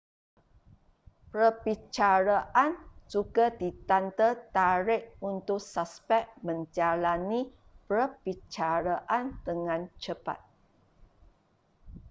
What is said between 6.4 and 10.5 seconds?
menjalani perbicaraan dengan cepat